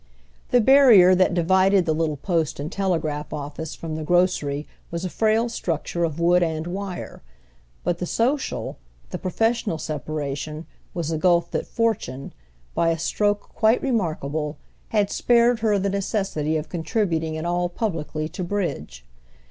[0.49, 5.11] The barrier that divided the little post and telegraph office from the grocery was a
[5.11, 7.21] frail structure of wood and wire;
[7.83, 8.79] but the social,
[9.11, 12.33] the professional separation was a gulf that fortune,
[12.73, 14.57] by a stroke quite remarkable,
[14.89, 19.05] had spared her the necessity of contributing at all publicly to bridge.